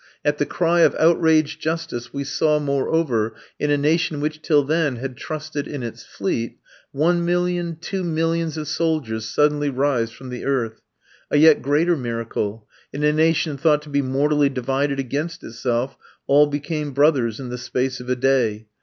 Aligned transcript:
At 0.25 0.39
the 0.39 0.47
cry 0.47 0.79
of 0.79 0.95
outraged 0.95 1.61
justice 1.61 2.11
we 2.11 2.23
saw, 2.23 2.57
moreover, 2.57 3.35
in 3.59 3.69
a 3.69 3.77
nation 3.77 4.19
which 4.19 4.41
till 4.41 4.63
then 4.63 4.95
had 4.95 5.15
trusted 5.15 5.67
in 5.67 5.83
its 5.83 6.03
fleet, 6.03 6.57
one 6.91 7.23
million, 7.23 7.75
two 7.79 8.03
millions 8.03 8.57
of 8.57 8.67
soldiers 8.67 9.25
suddenly 9.25 9.69
rise 9.69 10.09
from 10.09 10.29
the 10.29 10.43
earth. 10.43 10.81
A 11.29 11.37
yet 11.37 11.61
greater 11.61 11.95
miracle: 11.95 12.67
in 12.91 13.03
a 13.03 13.13
nation 13.13 13.57
thought 13.57 13.83
to 13.83 13.89
be 13.89 14.01
mortally 14.01 14.49
divided 14.49 14.99
against 14.99 15.43
itself 15.43 15.95
all 16.25 16.47
became 16.47 16.93
brothers 16.93 17.39
in 17.39 17.49
the 17.49 17.57
space 17.59 17.99
of 17.99 18.09
a 18.09 18.15
day. 18.15 18.65